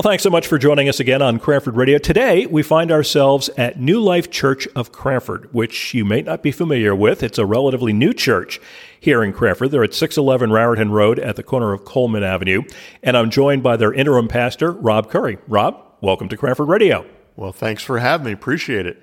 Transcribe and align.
Well, 0.00 0.10
thanks 0.10 0.22
so 0.22 0.30
much 0.30 0.46
for 0.46 0.56
joining 0.56 0.88
us 0.88 0.98
again 0.98 1.20
on 1.20 1.38
Cranford 1.38 1.76
Radio. 1.76 1.98
Today, 1.98 2.46
we 2.46 2.62
find 2.62 2.90
ourselves 2.90 3.50
at 3.58 3.78
New 3.78 4.00
Life 4.00 4.30
Church 4.30 4.66
of 4.74 4.92
Cranford, 4.92 5.52
which 5.52 5.92
you 5.92 6.06
may 6.06 6.22
not 6.22 6.42
be 6.42 6.52
familiar 6.52 6.94
with. 6.94 7.22
It's 7.22 7.36
a 7.36 7.44
relatively 7.44 7.92
new 7.92 8.14
church 8.14 8.62
here 8.98 9.22
in 9.22 9.34
Cranford. 9.34 9.72
They're 9.72 9.84
at 9.84 9.92
611 9.92 10.52
Raritan 10.52 10.90
Road 10.90 11.18
at 11.18 11.36
the 11.36 11.42
corner 11.42 11.74
of 11.74 11.84
Coleman 11.84 12.22
Avenue. 12.22 12.62
And 13.02 13.14
I'm 13.14 13.28
joined 13.28 13.62
by 13.62 13.76
their 13.76 13.92
interim 13.92 14.26
pastor, 14.26 14.72
Rob 14.72 15.10
Curry. 15.10 15.36
Rob, 15.46 15.78
welcome 16.00 16.30
to 16.30 16.36
Cranford 16.38 16.68
Radio. 16.68 17.04
Well, 17.36 17.52
thanks 17.52 17.82
for 17.82 17.98
having 17.98 18.24
me. 18.24 18.32
Appreciate 18.32 18.86
it. 18.86 19.02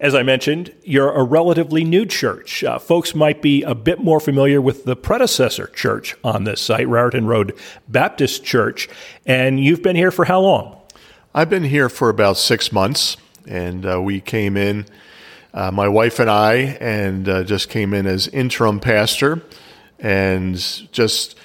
As 0.00 0.14
I 0.14 0.22
mentioned, 0.22 0.74
you're 0.82 1.12
a 1.12 1.22
relatively 1.22 1.84
new 1.84 2.06
church. 2.06 2.64
Uh, 2.64 2.78
folks 2.78 3.14
might 3.14 3.40
be 3.40 3.62
a 3.62 3.74
bit 3.74 4.00
more 4.00 4.18
familiar 4.18 4.60
with 4.60 4.84
the 4.84 4.96
predecessor 4.96 5.68
church 5.68 6.16
on 6.24 6.44
this 6.44 6.60
site, 6.60 6.88
Raritan 6.88 7.26
Road 7.26 7.56
Baptist 7.88 8.44
Church. 8.44 8.88
And 9.26 9.62
you've 9.62 9.82
been 9.82 9.96
here 9.96 10.10
for 10.10 10.24
how 10.24 10.40
long? 10.40 10.76
I've 11.34 11.48
been 11.48 11.64
here 11.64 11.88
for 11.88 12.08
about 12.08 12.36
six 12.36 12.72
months, 12.72 13.16
and 13.46 13.86
uh, 13.86 14.02
we 14.02 14.20
came 14.20 14.56
in, 14.56 14.86
uh, 15.54 15.70
my 15.70 15.88
wife 15.88 16.18
and 16.18 16.28
I, 16.28 16.54
and 16.80 17.28
uh, 17.28 17.44
just 17.44 17.68
came 17.68 17.94
in 17.94 18.06
as 18.06 18.28
interim 18.28 18.80
pastor 18.80 19.40
and 19.98 20.56
just 20.92 21.38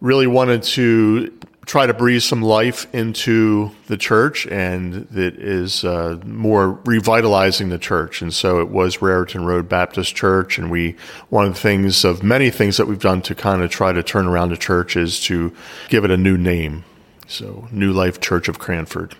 really 0.00 0.26
wanted 0.26 0.62
to 0.62 1.36
try 1.66 1.84
to 1.84 1.92
breathe 1.92 2.22
some 2.22 2.42
life 2.42 2.86
into 2.94 3.72
the 3.88 3.96
church 3.96 4.46
and 4.46 5.06
that 5.10 5.34
is 5.34 5.84
uh, 5.84 6.18
more 6.24 6.78
revitalizing 6.84 7.68
the 7.68 7.78
church. 7.78 8.22
And 8.22 8.32
so 8.32 8.60
it 8.60 8.68
was 8.68 9.02
Raritan 9.02 9.44
Road 9.44 9.68
Baptist 9.68 10.14
Church. 10.14 10.58
And 10.58 10.70
we, 10.70 10.94
one 11.28 11.44
of 11.44 11.54
the 11.54 11.60
things 11.60 12.04
of 12.04 12.22
many 12.22 12.50
things 12.50 12.76
that 12.76 12.86
we've 12.86 13.00
done 13.00 13.20
to 13.22 13.34
kind 13.34 13.62
of 13.62 13.70
try 13.70 13.92
to 13.92 14.02
turn 14.02 14.26
around 14.26 14.50
the 14.50 14.56
church 14.56 14.96
is 14.96 15.20
to 15.24 15.52
give 15.88 16.04
it 16.04 16.10
a 16.12 16.16
new 16.16 16.38
name. 16.38 16.84
So 17.26 17.66
New 17.72 17.92
Life 17.92 18.20
Church 18.20 18.48
of 18.48 18.60
Cranford. 18.60 19.16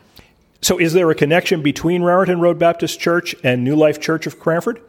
So 0.63 0.79
is 0.79 0.93
there 0.93 1.11
a 1.11 1.15
connection 1.17 1.63
between 1.63 2.03
Raritan 2.03 2.41
Road 2.41 2.61
Baptist 2.61 3.01
Church 3.01 3.35
and 3.43 3.65
New 3.65 3.75
Life 3.75 4.01
Church 4.01 4.27
of 4.27 4.39
Cranford? 4.39 4.81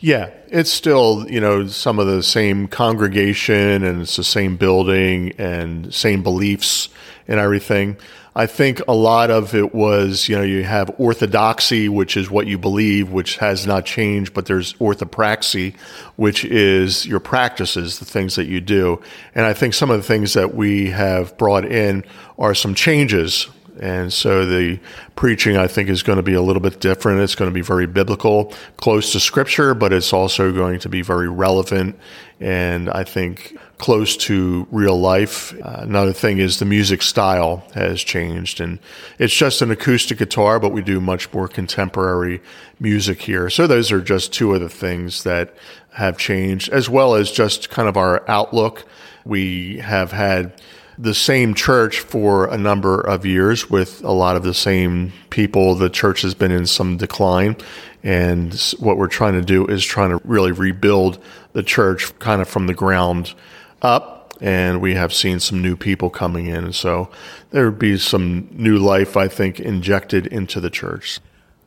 Yeah, 0.00 0.30
it's 0.46 0.70
still, 0.70 1.28
you 1.28 1.40
know, 1.40 1.66
some 1.66 1.98
of 1.98 2.06
the 2.06 2.22
same 2.22 2.68
congregation 2.68 3.82
and 3.82 4.02
it's 4.02 4.14
the 4.14 4.22
same 4.22 4.56
building 4.56 5.32
and 5.38 5.92
same 5.92 6.22
beliefs 6.22 6.88
and 7.26 7.40
everything. 7.40 7.96
I 8.36 8.46
think 8.46 8.80
a 8.86 8.94
lot 8.94 9.32
of 9.32 9.56
it 9.56 9.74
was, 9.74 10.28
you 10.28 10.36
know, 10.36 10.44
you 10.44 10.62
have 10.62 10.94
orthodoxy, 10.98 11.88
which 11.88 12.16
is 12.16 12.30
what 12.30 12.46
you 12.46 12.58
believe, 12.58 13.10
which 13.10 13.38
has 13.38 13.66
not 13.66 13.84
changed, 13.84 14.32
but 14.32 14.46
there's 14.46 14.74
orthopraxy, 14.74 15.74
which 16.14 16.44
is 16.44 17.04
your 17.04 17.18
practices, 17.18 17.98
the 17.98 18.04
things 18.04 18.36
that 18.36 18.46
you 18.46 18.60
do. 18.60 19.02
And 19.34 19.46
I 19.46 19.52
think 19.52 19.74
some 19.74 19.90
of 19.90 19.96
the 19.96 20.06
things 20.06 20.34
that 20.34 20.54
we 20.54 20.90
have 20.90 21.36
brought 21.36 21.64
in 21.64 22.04
are 22.38 22.54
some 22.54 22.76
changes 22.76 23.48
and 23.80 24.12
so 24.12 24.44
the 24.44 24.78
preaching, 25.16 25.56
I 25.56 25.66
think, 25.66 25.88
is 25.88 26.02
going 26.02 26.16
to 26.16 26.22
be 26.22 26.34
a 26.34 26.42
little 26.42 26.62
bit 26.62 26.80
different. 26.80 27.20
It's 27.20 27.34
going 27.34 27.50
to 27.50 27.54
be 27.54 27.62
very 27.62 27.86
biblical, 27.86 28.52
close 28.76 29.12
to 29.12 29.20
scripture, 29.20 29.74
but 29.74 29.92
it's 29.92 30.12
also 30.12 30.52
going 30.52 30.80
to 30.80 30.88
be 30.88 31.02
very 31.02 31.28
relevant 31.28 31.98
and 32.40 32.88
I 32.90 33.02
think 33.02 33.58
close 33.78 34.16
to 34.16 34.66
real 34.70 34.98
life. 34.98 35.52
Uh, 35.54 35.78
another 35.80 36.12
thing 36.12 36.38
is 36.38 36.58
the 36.58 36.64
music 36.64 37.02
style 37.02 37.64
has 37.74 38.02
changed 38.02 38.60
and 38.60 38.78
it's 39.18 39.34
just 39.34 39.60
an 39.62 39.70
acoustic 39.70 40.18
guitar, 40.18 40.60
but 40.60 40.70
we 40.70 40.82
do 40.82 41.00
much 41.00 41.32
more 41.32 41.48
contemporary 41.48 42.40
music 42.78 43.22
here. 43.22 43.50
So 43.50 43.66
those 43.66 43.90
are 43.90 44.00
just 44.00 44.32
two 44.32 44.54
of 44.54 44.60
the 44.60 44.68
things 44.68 45.24
that 45.24 45.54
have 45.94 46.16
changed, 46.16 46.68
as 46.68 46.88
well 46.88 47.14
as 47.14 47.30
just 47.32 47.70
kind 47.70 47.88
of 47.88 47.96
our 47.96 48.28
outlook. 48.28 48.84
We 49.24 49.78
have 49.78 50.12
had 50.12 50.52
the 50.98 51.14
same 51.14 51.54
church 51.54 52.00
for 52.00 52.46
a 52.46 52.58
number 52.58 53.00
of 53.00 53.24
years 53.24 53.70
with 53.70 54.02
a 54.02 54.10
lot 54.10 54.36
of 54.36 54.42
the 54.42 54.52
same 54.52 55.12
people. 55.30 55.76
The 55.76 55.88
church 55.88 56.22
has 56.22 56.34
been 56.34 56.50
in 56.50 56.66
some 56.66 56.96
decline. 56.96 57.56
And 58.02 58.54
what 58.78 58.96
we're 58.98 59.06
trying 59.06 59.34
to 59.34 59.42
do 59.42 59.66
is 59.66 59.84
trying 59.84 60.10
to 60.10 60.20
really 60.24 60.52
rebuild 60.52 61.22
the 61.52 61.62
church 61.62 62.16
kind 62.18 62.42
of 62.42 62.48
from 62.48 62.66
the 62.66 62.74
ground 62.74 63.34
up. 63.80 64.36
And 64.40 64.80
we 64.80 64.94
have 64.94 65.12
seen 65.12 65.40
some 65.40 65.62
new 65.62 65.76
people 65.76 66.10
coming 66.10 66.46
in. 66.46 66.72
So 66.72 67.10
there 67.50 67.66
would 67.66 67.78
be 67.78 67.96
some 67.96 68.48
new 68.52 68.78
life, 68.78 69.16
I 69.16 69.28
think, 69.28 69.60
injected 69.60 70.26
into 70.26 70.60
the 70.60 70.70
church. 70.70 71.20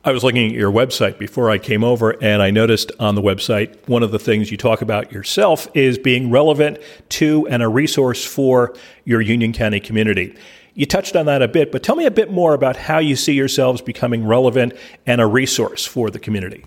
I 0.03 0.11
was 0.11 0.23
looking 0.23 0.47
at 0.47 0.53
your 0.53 0.71
website 0.71 1.19
before 1.19 1.51
I 1.51 1.59
came 1.59 1.83
over, 1.83 2.15
and 2.23 2.41
I 2.41 2.49
noticed 2.49 2.91
on 2.99 3.13
the 3.13 3.21
website 3.21 3.87
one 3.87 4.01
of 4.01 4.09
the 4.09 4.17
things 4.17 4.49
you 4.49 4.57
talk 4.57 4.81
about 4.81 5.11
yourself 5.11 5.67
is 5.75 5.99
being 5.99 6.31
relevant 6.31 6.79
to 7.09 7.47
and 7.47 7.61
a 7.61 7.67
resource 7.67 8.25
for 8.25 8.73
your 9.05 9.21
Union 9.21 9.53
County 9.53 9.79
community. 9.79 10.35
You 10.73 10.87
touched 10.87 11.15
on 11.15 11.27
that 11.27 11.43
a 11.43 11.47
bit, 11.47 11.71
but 11.71 11.83
tell 11.83 11.95
me 11.95 12.07
a 12.07 12.11
bit 12.11 12.31
more 12.31 12.55
about 12.55 12.77
how 12.77 12.97
you 12.97 13.15
see 13.15 13.33
yourselves 13.33 13.79
becoming 13.79 14.25
relevant 14.25 14.73
and 15.05 15.21
a 15.21 15.27
resource 15.27 15.85
for 15.85 16.09
the 16.09 16.17
community. 16.17 16.65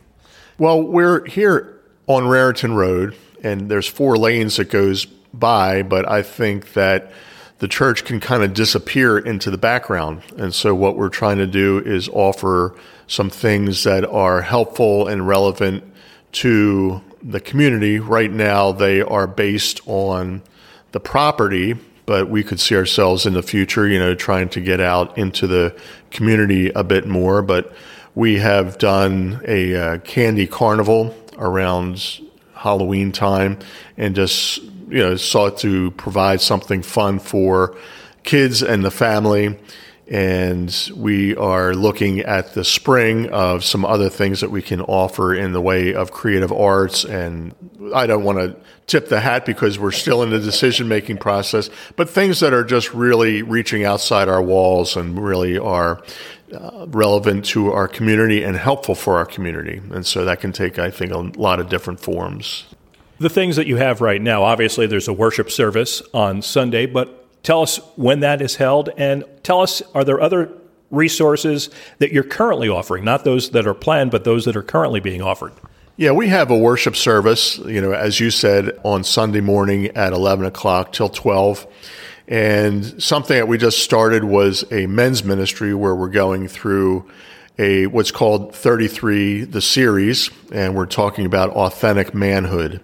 Well, 0.57 0.81
we're 0.81 1.25
here 1.25 1.81
on 2.07 2.29
Raritan 2.29 2.77
Road, 2.77 3.17
and 3.43 3.69
there's 3.69 3.89
four 3.89 4.17
lanes 4.17 4.59
that 4.59 4.71
goes 4.71 5.07
by, 5.07 5.83
but 5.83 6.09
I 6.09 6.23
think 6.23 6.75
that 6.75 7.11
the 7.59 7.69
church 7.69 8.05
can 8.05 8.21
kind 8.21 8.43
of 8.43 8.53
disappear 8.53 9.19
into 9.19 9.51
the 9.51 9.59
background. 9.59 10.23
And 10.37 10.55
so 10.55 10.75
what 10.75 10.97
we're 10.97 11.09
trying 11.09 11.39
to 11.39 11.47
do 11.47 11.79
is 11.79 12.09
offer 12.09 12.75
some 13.07 13.31
things 13.31 13.85
that 13.85 14.05
are 14.05 14.43
helpful 14.43 15.07
and 15.07 15.27
relevant 15.27 15.85
to 16.33 17.01
the 17.23 17.41
community. 17.41 17.99
Right 17.99 18.31
now, 18.31 18.73
they 18.73 19.01
are 19.01 19.27
based 19.27 19.81
on 19.87 20.43
the 20.93 21.01
property, 21.01 21.77
but 22.07 22.29
we 22.29 22.43
could 22.43 22.61
see 22.61 22.77
ourselves 22.77 23.25
in 23.25 23.35
the 23.35 23.43
future, 23.43 23.87
you 23.87 23.99
know, 23.99 24.15
trying 24.15 24.49
to 24.51 24.61
get 24.61 24.81
out 24.81 25.17
into 25.17 25.47
the 25.47 25.79
community 26.11 26.71
a 26.71 26.85
bit 26.85 27.07
more. 27.07 27.41
But 27.41 27.73
we 28.15 28.39
have 28.39 28.79
done 28.79 29.41
a 29.47 29.75
uh, 29.75 29.99
candy 29.99 30.47
carnival 30.47 31.15
around 31.39 32.21
Halloween 32.55 33.13
time 33.13 33.59
and 33.97 34.15
just 34.15 34.61
you 34.89 34.99
know, 34.99 35.17
sought 35.17 35.59
to 35.59 35.91
provide 35.93 36.41
something 36.41 36.83
fun 36.83 37.19
for 37.19 37.77
kids 38.23 38.63
and 38.63 38.85
the 38.85 38.91
family. 38.91 39.59
And 40.07 40.93
we 40.95 41.35
are 41.37 41.75
looking 41.75 42.21
at 42.21 42.53
the 42.53 42.65
spring 42.65 43.31
of 43.31 43.65
some 43.65 43.87
other 43.87 44.11
things 44.11 44.41
that 44.41 44.51
we 44.51 44.61
can 44.61 44.83
offer 44.83 45.35
in 45.35 45.53
the 45.53 45.63
way 45.63 45.95
of 45.95 46.13
creative 46.13 46.53
arts. 46.53 47.05
And 47.05 47.55
I 47.95 48.07
don't 48.07 48.23
want 48.23 48.39
to 48.39 48.57
tip 48.87 49.09
the 49.09 49.21
hat 49.21 49.47
because 49.47 49.79
we're 49.79 49.93
still 49.93 50.23
in 50.23 50.29
the 50.29 50.41
decision 50.41 50.89
making 50.89 51.17
process, 51.17 51.71
but 51.97 52.11
things 52.11 52.41
that 52.41 52.53
are 52.53 52.65
just 52.65 52.93
really 52.93 53.41
reaching 53.41 53.85
outside 53.85 54.29
our 54.29 54.43
walls 54.43 54.95
and 54.95 55.19
really 55.19 55.59
are 55.59 56.03
uh, 56.55 56.85
relevant 56.89 57.47
to 57.47 57.73
our 57.73 57.89
community 57.89 58.43
and 58.43 58.57
helpful 58.57 58.95
for 58.95 59.17
our 59.17 59.25
community. 59.25 59.81
And 59.91 60.05
so 60.05 60.27
that 60.27 60.41
can 60.41 60.53
take, 60.53 60.79
I 60.79 60.91
think, 60.91 61.13
a 61.13 61.19
lot 61.19 61.61
of 61.61 61.71
different 61.71 62.01
forms 62.01 62.67
the 63.19 63.31
things 63.31 63.57
that 63.57 63.67
you 63.67 63.77
have 63.77 64.01
right 64.01 64.21
now. 64.21 64.43
Obviously, 64.43 64.87
there's 64.87 65.09
a 65.09 65.13
worship 65.13 65.51
service 65.51 66.03
on 66.13 66.43
Sunday, 66.43 66.87
but 66.87 67.43
tell 67.43 67.63
us 67.63 67.79
when 67.97 68.21
that 68.21 68.43
is 68.43 68.57
held 68.57 68.91
and 68.97 69.25
tell 69.43 69.61
us 69.61 69.83
are 69.95 70.05
there 70.05 70.21
other 70.21 70.51
resources 70.91 71.71
that 71.99 72.13
you're 72.13 72.25
currently 72.25 72.69
offering, 72.69 73.05
not 73.05 73.25
those 73.25 73.51
that 73.51 73.67
are 73.67 73.75
planned, 73.75 74.11
but 74.11 74.25
those 74.25 74.45
that 74.45 74.57
are 74.57 74.63
currently 74.63 75.01
being 75.01 75.23
offered? 75.23 75.53
Yeah, 75.97 76.11
we 76.11 76.29
have 76.29 76.51
a 76.51 76.59
worship 76.59 76.97
service, 76.97 77.59
you 77.59 77.81
know, 77.81 77.93
as 77.93 78.19
you 78.19 78.31
said, 78.31 78.79
on 78.83 79.05
Sunday 79.05 79.41
morning 79.41 79.89
at 79.97 80.13
11 80.13 80.45
o'clock 80.45 80.93
till 80.93 81.09
12. 81.09 81.67
And 82.27 83.01
something 83.03 83.37
that 83.37 83.47
we 83.47 83.59
just 83.59 83.79
started 83.79 84.25
was 84.25 84.65
a 84.73 84.87
men's 84.87 85.23
ministry 85.23 85.75
where 85.75 85.95
we're 85.95 86.09
going 86.09 86.49
through 86.49 87.09
a 87.59 87.87
what's 87.87 88.11
called 88.11 88.55
33 88.55 89.45
the 89.45 89.61
series 89.61 90.31
and 90.55 90.77
we're 90.77 90.87
talking 90.87 91.27
about 91.27 91.51
authentic 91.51 92.15
manhood. 92.15 92.81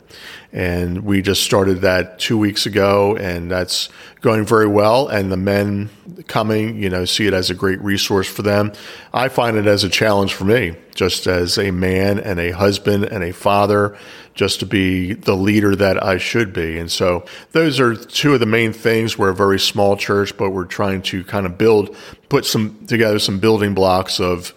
And 0.53 1.05
we 1.05 1.23
just 1.23 1.45
started 1.45 1.83
that 1.83 2.19
two 2.19 2.37
weeks 2.37 2.67
ago 2.67 3.17
and 3.17 3.49
that's 3.49 3.89
going 4.21 4.45
very 4.45 4.67
well 4.67 5.07
and 5.07 5.31
the 5.31 5.37
men 5.37 5.89
coming 6.27 6.77
you 6.77 6.91
know 6.91 7.05
see 7.05 7.27
it 7.27 7.33
as 7.33 7.49
a 7.51 7.55
great 7.55 7.81
resource 7.81 8.29
for 8.29 8.43
them. 8.43 8.73
I 9.15 9.29
find 9.29 9.57
it 9.57 9.67
as 9.67 9.85
a 9.85 9.89
challenge 9.89 10.35
for 10.35 10.45
me 10.45 10.75
just 10.97 11.29
as 11.29 11.57
a 11.57 11.71
man 11.71 12.19
and 12.19 12.41
a 12.41 12.51
husband 12.51 13.05
and 13.05 13.23
a 13.23 13.33
father 13.33 13.97
just 14.35 14.59
to 14.61 14.67
be 14.67 15.13
the 15.13 15.37
leader 15.37 15.77
that 15.77 16.03
i 16.03 16.19
should 16.19 16.53
be. 16.53 16.79
And 16.79 16.91
so 16.91 17.25
those 17.53 17.79
are 17.79 17.95
two 17.95 18.35
of 18.35 18.41
the 18.41 18.47
main 18.47 18.73
things. 18.73 19.17
We're 19.17 19.31
a 19.31 19.35
very 19.35 19.61
small 19.61 19.97
church 19.97 20.37
but 20.37 20.51
we're 20.51 20.65
trying 20.65 21.03
to 21.03 21.23
kind 21.23 21.47
of 21.47 21.57
build 21.57 21.97
put 22.29 22.45
some 22.45 22.87
together 22.87 23.21
some 23.21 23.39
building 23.39 23.73
blocks 23.73 24.19
of 24.19 24.53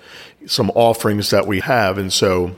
some 0.47 0.71
offerings 0.71 1.29
that 1.29 1.45
we 1.45 1.59
have. 1.59 1.99
And 1.99 2.11
so 2.11 2.55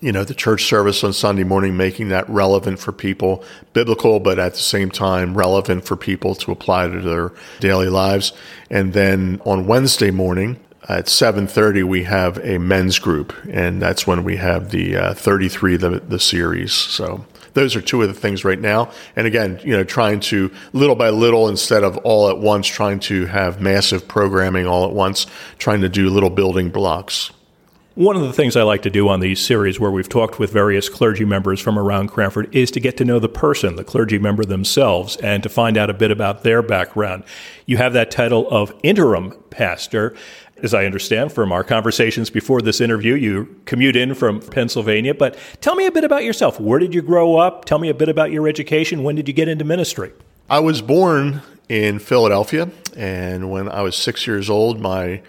you 0.00 0.12
know, 0.12 0.24
the 0.24 0.34
church 0.34 0.64
service 0.64 1.02
on 1.04 1.12
Sunday 1.12 1.44
morning, 1.44 1.76
making 1.76 2.08
that 2.08 2.28
relevant 2.28 2.78
for 2.78 2.92
people, 2.92 3.44
biblical, 3.72 4.20
but 4.20 4.38
at 4.38 4.52
the 4.52 4.60
same 4.60 4.90
time 4.90 5.36
relevant 5.36 5.84
for 5.84 5.96
people 5.96 6.34
to 6.36 6.52
apply 6.52 6.88
to 6.88 7.00
their 7.00 7.32
daily 7.60 7.88
lives. 7.88 8.32
And 8.70 8.92
then 8.92 9.40
on 9.44 9.66
Wednesday 9.66 10.10
morning 10.10 10.60
at 10.88 11.06
7.30, 11.06 11.84
we 11.84 12.04
have 12.04 12.38
a 12.44 12.58
men's 12.58 12.98
group, 12.98 13.34
and 13.50 13.82
that's 13.82 14.06
when 14.06 14.22
we 14.24 14.36
have 14.36 14.70
the 14.70 14.96
uh, 14.96 15.14
33, 15.14 15.76
the, 15.76 15.90
the 16.00 16.20
series. 16.20 16.72
So 16.72 17.24
those 17.56 17.74
are 17.74 17.80
two 17.80 18.02
of 18.02 18.08
the 18.08 18.14
things 18.14 18.44
right 18.44 18.60
now. 18.60 18.92
And 19.16 19.26
again, 19.26 19.58
you 19.64 19.72
know, 19.72 19.82
trying 19.82 20.20
to 20.20 20.52
little 20.72 20.94
by 20.94 21.08
little 21.08 21.48
instead 21.48 21.84
of 21.84 21.96
all 21.98 22.28
at 22.28 22.38
once, 22.38 22.66
trying 22.66 23.00
to 23.00 23.26
have 23.26 23.60
massive 23.60 24.06
programming 24.06 24.66
all 24.66 24.84
at 24.84 24.92
once, 24.92 25.26
trying 25.58 25.80
to 25.80 25.88
do 25.88 26.10
little 26.10 26.30
building 26.30 26.68
blocks. 26.68 27.30
One 27.96 28.14
of 28.14 28.20
the 28.20 28.32
things 28.34 28.56
I 28.56 28.62
like 28.62 28.82
to 28.82 28.90
do 28.90 29.08
on 29.08 29.20
these 29.20 29.42
series 29.42 29.80
where 29.80 29.90
we've 29.90 30.06
talked 30.06 30.38
with 30.38 30.52
various 30.52 30.90
clergy 30.90 31.24
members 31.24 31.60
from 31.60 31.78
around 31.78 32.08
Cranford 32.08 32.54
is 32.54 32.70
to 32.72 32.78
get 32.80 32.98
to 32.98 33.06
know 33.06 33.18
the 33.18 33.30
person, 33.30 33.76
the 33.76 33.84
clergy 33.84 34.18
member 34.18 34.44
themselves, 34.44 35.16
and 35.16 35.42
to 35.42 35.48
find 35.48 35.78
out 35.78 35.88
a 35.88 35.94
bit 35.94 36.10
about 36.10 36.42
their 36.42 36.60
background. 36.60 37.24
You 37.64 37.78
have 37.78 37.94
that 37.94 38.10
title 38.10 38.50
of 38.50 38.74
interim 38.82 39.32
pastor. 39.48 40.14
As 40.62 40.74
I 40.74 40.84
understand 40.84 41.32
from 41.32 41.52
our 41.52 41.64
conversations 41.64 42.28
before 42.28 42.60
this 42.60 42.82
interview, 42.82 43.14
you 43.14 43.62
commute 43.64 43.96
in 43.96 44.14
from 44.14 44.40
Pennsylvania, 44.40 45.14
but 45.14 45.38
tell 45.62 45.74
me 45.74 45.86
a 45.86 45.90
bit 45.90 46.04
about 46.04 46.22
yourself. 46.22 46.60
Where 46.60 46.78
did 46.78 46.94
you 46.94 47.00
grow 47.00 47.36
up? 47.36 47.64
Tell 47.64 47.78
me 47.78 47.88
a 47.88 47.94
bit 47.94 48.10
about 48.10 48.30
your 48.30 48.46
education. 48.46 49.04
When 49.04 49.16
did 49.16 49.26
you 49.26 49.32
get 49.32 49.48
into 49.48 49.64
ministry? 49.64 50.12
I 50.50 50.60
was 50.60 50.82
born 50.82 51.40
in 51.70 51.98
Philadelphia, 51.98 52.70
and 52.94 53.50
when 53.50 53.70
I 53.70 53.80
was 53.80 53.96
six 53.96 54.26
years 54.26 54.50
old, 54.50 54.80
my 54.80 55.22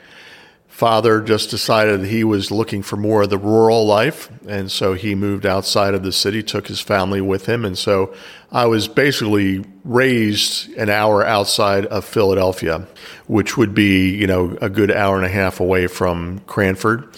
father 0.78 1.22
just 1.22 1.50
decided 1.50 2.06
he 2.06 2.24
was 2.24 2.52
looking 2.52 2.84
for 2.84 2.98
more 2.98 3.24
of 3.24 3.32
the 3.32 3.38
rural 3.40 3.84
life. 3.88 4.30
And 4.48 4.72
so 4.72 4.94
he 4.94 5.16
moved 5.16 5.44
outside 5.44 5.96
of 5.96 6.04
the 6.04 6.12
city, 6.12 6.44
took 6.44 6.68
his 6.68 6.80
family 6.80 7.20
with 7.20 7.48
him. 7.48 7.66
And 7.66 7.76
so 7.76 8.14
I 8.52 8.68
was 8.68 8.88
basically 8.88 9.66
raised 9.84 10.72
an 10.78 10.90
hour 10.90 11.26
outside 11.26 11.88
of 11.88 12.06
Philadelphia, 12.06 12.86
which 13.26 13.58
would 13.58 13.74
be, 13.74 14.16
you 14.16 14.28
know, 14.28 14.56
a 14.62 14.70
good 14.70 14.92
hour 14.92 15.18
and 15.18 15.26
a 15.26 15.30
half 15.30 15.60
away 15.60 15.88
from 15.88 16.42
Cranford. 16.42 17.12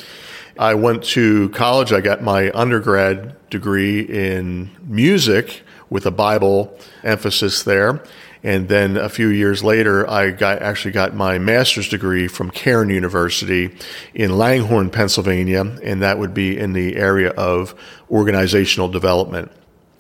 I 0.58 0.76
went 0.76 1.04
to 1.16 1.50
college. 1.50 1.92
I 1.92 2.00
got 2.00 2.22
my 2.22 2.52
undergrad 2.52 3.36
degree 3.50 4.00
in 4.00 4.70
music 4.86 5.64
with 5.90 6.06
a 6.06 6.12
Bible 6.12 6.80
emphasis 7.04 7.64
there. 7.64 8.02
And 8.44 8.70
then 8.70 8.96
a 8.96 9.10
few 9.10 9.28
years 9.28 9.64
later, 9.64 10.10
I 10.10 10.32
got, 10.32 10.62
actually 10.62 10.92
got 10.92 11.14
my 11.14 11.38
master's 11.40 11.90
degree 11.90 12.28
from 12.28 12.52
Cairn 12.52 12.90
University 12.90 13.76
in 14.14 14.38
Langhorne, 14.38 14.90
Pennsylvania, 14.90 15.78
and 15.84 16.02
that 16.02 16.20
would 16.20 16.34
be 16.34 16.58
in 16.58 16.72
the 16.74 16.96
area 16.96 17.32
of 17.32 17.76
organizational 18.10 18.88
development. 18.88 19.52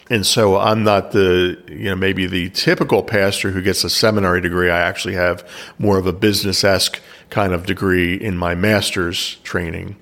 And 0.09 0.25
so 0.25 0.57
I'm 0.57 0.83
not 0.83 1.11
the, 1.11 1.61
you 1.67 1.85
know, 1.85 1.95
maybe 1.95 2.25
the 2.25 2.49
typical 2.49 3.03
pastor 3.03 3.51
who 3.51 3.61
gets 3.61 3.83
a 3.83 3.89
seminary 3.89 4.41
degree. 4.41 4.69
I 4.69 4.79
actually 4.79 5.15
have 5.15 5.47
more 5.77 5.99
of 5.99 6.07
a 6.07 6.13
business 6.13 6.63
esque 6.63 6.99
kind 7.29 7.53
of 7.53 7.65
degree 7.65 8.15
in 8.15 8.37
my 8.37 8.55
master's 8.55 9.35
training. 9.43 9.97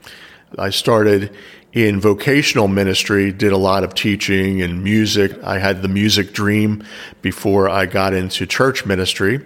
I 0.58 0.70
started 0.70 1.36
in 1.86 2.00
vocational 2.00 2.68
ministry, 2.68 3.32
did 3.32 3.52
a 3.52 3.58
lot 3.58 3.84
of 3.84 3.94
teaching 3.94 4.64
and 4.64 4.84
music. 4.84 5.32
I 5.44 5.60
had 5.60 5.84
the 5.84 5.88
music 5.88 6.34
dream 6.34 6.84
before 7.22 7.70
I 7.70 7.86
got 7.86 8.16
into 8.16 8.48
church 8.48 8.84
ministry, 8.88 9.46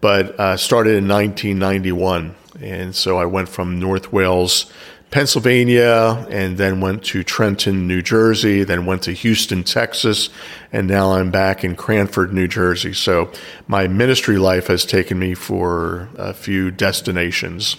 but 0.00 0.38
uh, 0.40 0.56
started 0.56 0.96
in 0.96 1.06
1991. 1.06 2.34
And 2.60 2.96
so 2.96 3.16
I 3.16 3.26
went 3.26 3.48
from 3.48 3.78
North 3.78 4.12
Wales, 4.12 4.72
Pennsylvania, 5.12 6.26
and 6.28 6.58
then 6.58 6.80
went 6.80 7.04
to 7.04 7.22
Trenton, 7.22 7.86
New 7.86 8.02
Jersey, 8.02 8.64
then 8.64 8.84
went 8.84 9.02
to 9.02 9.12
Houston, 9.12 9.62
Texas, 9.62 10.30
and 10.72 10.88
now 10.88 11.12
I'm 11.12 11.30
back 11.30 11.62
in 11.62 11.76
Cranford, 11.76 12.32
New 12.32 12.48
Jersey. 12.48 12.92
So 12.92 13.30
my 13.68 13.86
ministry 13.86 14.36
life 14.36 14.66
has 14.66 14.84
taken 14.84 15.16
me 15.16 15.34
for 15.34 16.08
a 16.16 16.34
few 16.34 16.72
destinations 16.72 17.76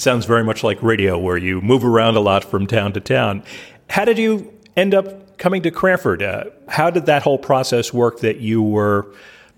sounds 0.00 0.24
very 0.24 0.44
much 0.44 0.62
like 0.62 0.82
radio, 0.82 1.18
where 1.18 1.36
you 1.36 1.60
move 1.60 1.84
around 1.84 2.16
a 2.16 2.20
lot 2.20 2.44
from 2.44 2.66
town 2.66 2.92
to 2.92 3.00
town. 3.00 3.42
How 3.88 4.04
did 4.04 4.18
you 4.18 4.52
end 4.76 4.94
up 4.94 5.38
coming 5.38 5.62
to 5.62 5.70
Cranford? 5.70 6.22
Uh, 6.22 6.44
how 6.68 6.90
did 6.90 7.06
that 7.06 7.22
whole 7.22 7.38
process 7.38 7.92
work 7.92 8.20
that 8.20 8.38
you 8.38 8.62
were 8.62 9.06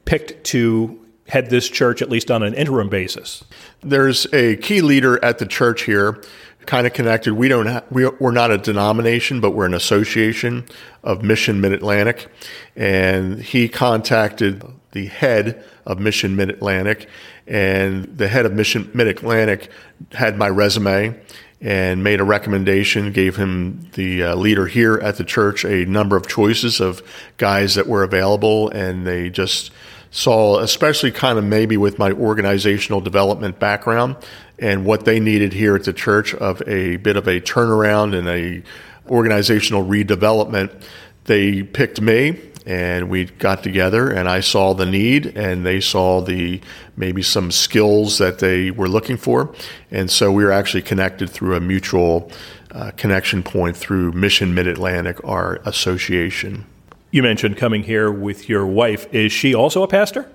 picked 0.05 0.45
to 0.45 0.99
head 1.29 1.51
this 1.51 1.69
church, 1.69 2.03
at 2.03 2.09
least 2.09 2.31
on 2.31 2.43
an 2.43 2.55
interim 2.55 2.89
basis? 2.89 3.45
There's 3.81 4.27
a 4.33 4.57
key 4.57 4.81
leader 4.81 5.23
at 5.25 5.39
the 5.39 5.47
church 5.47 5.83
here 5.83 6.23
kind 6.69 6.87
of 6.87 6.93
connected. 6.93 7.33
We 7.33 7.49
don't 7.49 7.67
ha- 7.67 7.83
we, 7.91 8.07
we're 8.07 8.31
not 8.31 8.51
a 8.51 8.59
denomination, 8.59 9.41
but 9.41 9.53
we're 9.53 9.65
an 9.65 9.73
association 9.73 10.67
of 11.03 11.23
Mission 11.23 11.63
Mid 11.63 11.73
Atlantic, 11.73 12.29
and 12.77 13.41
he 13.41 13.71
contacted 13.71 14.63
the 14.93 15.07
head 15.07 15.65
of 15.87 15.99
Mission 15.99 16.37
Mid 16.37 16.51
Atlantic, 16.51 17.09
and 17.47 18.05
the 18.19 18.29
head 18.29 18.45
of 18.45 18.53
Mission 18.53 18.91
Mid 18.93 19.07
Atlantic 19.07 19.71
had 20.13 20.37
my 20.37 20.49
resume 20.49 21.19
and 21.63 22.05
made 22.05 22.21
a 22.21 22.25
recommendation, 22.25 23.13
gave 23.13 23.37
him 23.37 23.89
the 23.95 24.23
uh, 24.23 24.35
leader 24.37 24.67
here 24.67 24.99
at 24.99 25.17
the 25.17 25.25
church 25.25 25.65
a 25.65 25.87
number 25.87 26.17
of 26.17 26.29
choices 26.29 26.81
of 26.81 27.03
guys 27.39 27.77
that 27.77 27.87
were 27.87 28.03
available, 28.03 28.69
and 28.69 29.07
they 29.07 29.31
just 29.31 29.73
saw, 30.11 30.59
especially 30.59 31.11
kind 31.11 31.39
of 31.39 31.45
maybe 31.45 31.77
with 31.77 31.99
my 31.99 32.13
organizational 32.13 33.01
development 33.01 33.59
background 33.59 34.17
and 34.59 34.85
what 34.85 35.05
they 35.05 35.21
needed 35.21 35.53
here 35.53 35.77
at 35.77 35.85
the 35.85 35.93
church 35.93 36.35
of 36.35 36.63
a 36.67 36.97
bit 36.97 37.17
of 37.17 37.27
a 37.29 37.41
turnaround 37.41 38.17
and 38.17 38.29
a 38.29 38.63
organizational 39.11 39.85
redevelopment. 39.85 40.83
They 41.25 41.63
picked 41.63 42.01
me 42.01 42.41
and 42.67 43.09
we 43.09 43.25
got 43.25 43.63
together 43.63 44.11
and 44.11 44.29
I 44.29 44.41
saw 44.41 44.75
the 44.75 44.87
need 44.87 45.27
and 45.37 45.65
they 45.65 45.81
saw 45.81 46.21
the 46.21 46.61
maybe 46.97 47.23
some 47.23 47.51
skills 47.51 48.19
that 48.19 48.39
they 48.39 48.71
were 48.71 48.89
looking 48.89 49.17
for. 49.17 49.55
And 49.91 50.11
so 50.11 50.31
we 50.33 50.45
were 50.45 50.53
actually 50.53 50.83
connected 50.83 51.31
through 51.31 51.57
a 51.57 51.61
mutual 51.61 52.31
uh, 52.71 52.91
connection 52.97 53.43
point 53.43 53.77
through 53.77 54.13
Mission 54.13 54.55
Mid 54.55 54.67
Atlantic, 54.67 55.23
our 55.25 55.61
association. 55.65 56.67
You 57.11 57.23
mentioned 57.23 57.57
coming 57.57 57.85
here 57.85 58.13
with 58.13 58.51
your 58.51 58.67
wife. 58.67 59.13
Is 59.15 59.33
she 59.33 59.55
also 59.55 59.83
a 59.83 59.89
pastor? 59.89 60.31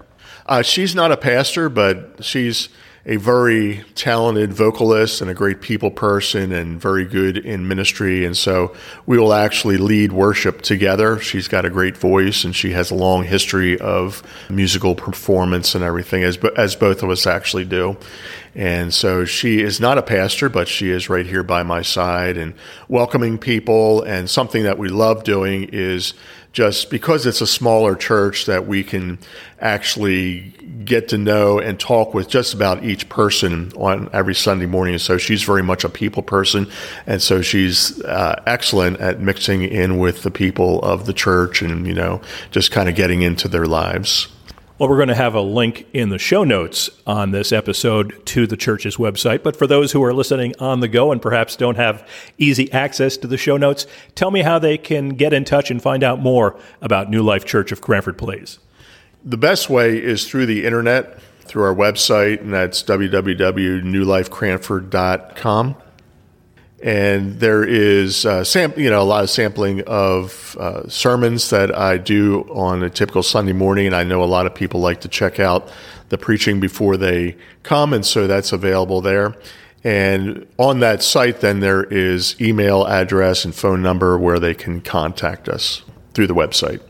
Uh, 0.47 0.63
she's 0.63 0.95
not 0.95 1.11
a 1.11 1.17
pastor, 1.17 1.69
but 1.69 2.23
she's 2.23 2.69
a 3.05 3.17
very 3.17 3.83
talented 3.95 4.53
vocalist 4.53 5.21
and 5.21 5.29
a 5.29 5.33
great 5.33 5.61
people 5.61 5.91
person 5.91 6.51
and 6.51 6.81
very 6.81 7.05
good 7.05 7.37
in 7.37 7.67
ministry. 7.67 8.25
And 8.25 8.35
so 8.35 8.73
we 9.05 9.19
will 9.19 9.33
actually 9.33 9.77
lead 9.77 10.13
worship 10.13 10.61
together. 10.61 11.19
She's 11.19 11.47
got 11.47 11.65
a 11.65 11.69
great 11.69 11.97
voice 11.97 12.43
and 12.43 12.55
she 12.55 12.71
has 12.71 12.91
a 12.91 12.95
long 12.95 13.23
history 13.23 13.77
of 13.79 14.23
musical 14.49 14.95
performance 14.95 15.75
and 15.75 15.83
everything, 15.83 16.23
as, 16.23 16.37
as 16.55 16.75
both 16.75 17.03
of 17.03 17.09
us 17.09 17.27
actually 17.27 17.65
do. 17.65 17.97
And 18.55 18.93
so 18.93 19.25
she 19.25 19.61
is 19.61 19.79
not 19.79 19.97
a 19.97 20.03
pastor, 20.03 20.47
but 20.47 20.67
she 20.67 20.91
is 20.91 21.09
right 21.09 21.25
here 21.25 21.43
by 21.43 21.63
my 21.63 21.81
side 21.81 22.37
and 22.37 22.53
welcoming 22.87 23.37
people. 23.37 24.03
And 24.03 24.29
something 24.29 24.63
that 24.63 24.77
we 24.77 24.89
love 24.89 25.23
doing 25.23 25.69
is 25.71 26.13
just 26.51 26.91
because 26.91 27.25
it's 27.25 27.41
a 27.41 27.47
smaller 27.47 27.95
church 27.95 28.45
that 28.45 28.67
we 28.67 28.83
can 28.83 29.17
actually 29.59 30.53
get 30.85 31.07
to 31.09 31.17
know 31.17 31.57
and 31.57 31.79
talk 31.79 32.13
with 32.13 32.29
just 32.29 32.53
about 32.53 32.83
each 32.83 33.09
person 33.09 33.71
on 33.75 34.07
every 34.13 34.35
Sunday 34.35 34.67
morning. 34.67 34.99
So 34.99 35.17
she's 35.17 35.41
very 35.41 35.63
much 35.63 35.83
a 35.83 35.89
people 35.89 36.21
person. 36.21 36.69
And 37.07 37.23
so 37.23 37.41
she's 37.41 37.99
uh, 38.03 38.41
excellent 38.45 38.99
at 38.99 39.19
mixing 39.19 39.63
in 39.63 39.97
with 39.97 40.21
the 40.21 40.29
people 40.29 40.79
of 40.83 41.07
the 41.07 41.13
church 41.13 41.63
and, 41.63 41.87
you 41.87 41.93
know, 41.95 42.21
just 42.51 42.71
kind 42.71 42.87
of 42.87 42.93
getting 42.93 43.23
into 43.23 43.47
their 43.47 43.65
lives. 43.65 44.27
Well, 44.79 44.89
we're 44.89 44.97
going 44.97 45.09
to 45.09 45.15
have 45.15 45.35
a 45.35 45.41
link 45.41 45.85
in 45.93 46.09
the 46.09 46.17
show 46.17 46.43
notes 46.43 46.89
on 47.05 47.29
this 47.29 47.51
episode 47.51 48.25
to 48.25 48.47
the 48.47 48.57
church's 48.57 48.97
website. 48.97 49.43
But 49.43 49.55
for 49.55 49.67
those 49.67 49.91
who 49.91 50.03
are 50.03 50.15
listening 50.15 50.55
on 50.59 50.79
the 50.79 50.87
go 50.87 51.11
and 51.11 51.21
perhaps 51.21 51.55
don't 51.55 51.77
have 51.77 52.07
easy 52.39 52.71
access 52.71 53.15
to 53.17 53.27
the 53.27 53.37
show 53.37 53.55
notes, 53.55 53.85
tell 54.15 54.31
me 54.31 54.41
how 54.41 54.57
they 54.57 54.79
can 54.79 55.09
get 55.09 55.31
in 55.31 55.45
touch 55.45 55.69
and 55.69 55.79
find 55.79 56.03
out 56.03 56.19
more 56.19 56.59
about 56.81 57.07
New 57.07 57.21
Life 57.21 57.45
Church 57.45 57.71
of 57.71 57.81
Cranford 57.81 58.17
Please. 58.17 58.57
The 59.23 59.37
best 59.37 59.69
way 59.69 60.01
is 60.01 60.27
through 60.27 60.47
the 60.47 60.65
internet, 60.65 61.21
through 61.41 61.65
our 61.65 61.75
website, 61.75 62.41
and 62.41 62.51
that's 62.51 62.81
www.newlifecranford.com 62.81 65.75
and 66.83 67.39
there 67.39 67.63
is 67.63 68.25
uh, 68.25 68.43
sam- 68.43 68.73
you 68.75 68.89
know 68.89 69.01
a 69.01 69.03
lot 69.03 69.23
of 69.23 69.29
sampling 69.29 69.81
of 69.87 70.57
uh, 70.59 70.87
sermons 70.89 71.49
that 71.49 71.75
I 71.75 71.97
do 71.97 72.41
on 72.51 72.83
a 72.83 72.89
typical 72.89 73.23
Sunday 73.23 73.53
morning, 73.53 73.87
and 73.87 73.95
I 73.95 74.03
know 74.03 74.21
a 74.21 74.25
lot 74.25 74.45
of 74.45 74.53
people 74.53 74.81
like 74.81 75.01
to 75.01 75.07
check 75.07 75.39
out 75.39 75.71
the 76.09 76.17
preaching 76.17 76.59
before 76.59 76.97
they 76.97 77.37
come, 77.63 77.93
and 77.93 78.05
so 78.05 78.27
that's 78.27 78.51
available 78.51 78.99
there. 78.99 79.33
And 79.85 80.45
on 80.57 80.79
that 80.81 81.01
site, 81.03 81.39
then 81.39 81.61
there 81.61 81.83
is 81.83 82.39
email 82.41 82.85
address 82.85 83.45
and 83.45 83.55
phone 83.55 83.81
number 83.81 84.17
where 84.17 84.39
they 84.39 84.53
can 84.53 84.81
contact 84.81 85.47
us 85.47 85.83
through 86.13 86.27
the 86.27 86.35
website. 86.35 86.81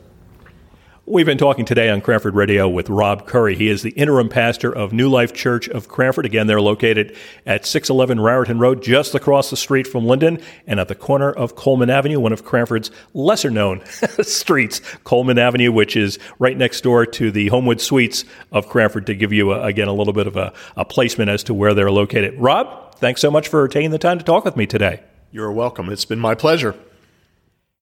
We've 1.05 1.25
been 1.25 1.37
talking 1.37 1.65
today 1.65 1.89
on 1.89 1.99
Cranford 1.99 2.33
Radio 2.33 2.69
with 2.69 2.87
Rob 2.87 3.27
Curry. 3.27 3.57
He 3.57 3.67
is 3.67 3.81
the 3.81 3.89
interim 3.89 4.29
pastor 4.29 4.73
of 4.73 4.93
New 4.93 5.09
Life 5.09 5.33
Church 5.33 5.67
of 5.67 5.89
Cranford. 5.89 6.25
Again, 6.25 6.47
they're 6.47 6.61
located 6.61 7.17
at 7.45 7.65
611 7.65 8.21
Raritan 8.21 8.57
Road, 8.57 8.81
just 8.81 9.13
across 9.13 9.49
the 9.49 9.57
street 9.57 9.85
from 9.85 10.05
Linden 10.05 10.39
and 10.65 10.79
at 10.79 10.87
the 10.87 10.95
corner 10.95 11.29
of 11.29 11.57
Coleman 11.57 11.89
Avenue, 11.89 12.21
one 12.21 12.31
of 12.31 12.45
Cranford's 12.45 12.89
lesser 13.13 13.49
known 13.49 13.83
streets, 14.21 14.79
Coleman 15.03 15.37
Avenue, 15.37 15.73
which 15.73 15.97
is 15.97 16.19
right 16.39 16.55
next 16.55 16.79
door 16.85 17.05
to 17.05 17.31
the 17.31 17.49
Homewood 17.49 17.81
Suites 17.81 18.23
of 18.53 18.69
Cranford 18.69 19.05
to 19.07 19.13
give 19.13 19.33
you, 19.33 19.51
a, 19.51 19.61
again, 19.61 19.89
a 19.89 19.93
little 19.93 20.13
bit 20.13 20.25
of 20.25 20.37
a, 20.37 20.53
a 20.77 20.85
placement 20.85 21.29
as 21.29 21.43
to 21.43 21.53
where 21.53 21.73
they're 21.73 21.91
located. 21.91 22.39
Rob, 22.39 22.95
thanks 22.95 23.19
so 23.19 23.29
much 23.29 23.49
for 23.49 23.67
taking 23.67 23.91
the 23.91 23.99
time 23.99 24.19
to 24.19 24.23
talk 24.23 24.45
with 24.45 24.55
me 24.55 24.65
today. 24.65 25.01
You're 25.33 25.51
welcome. 25.51 25.89
It's 25.89 26.05
been 26.05 26.19
my 26.19 26.33
pleasure. 26.33 26.75